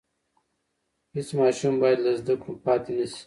[1.15, 3.19] هېڅ ماشوم بايد له زده کړو پاتې نشي.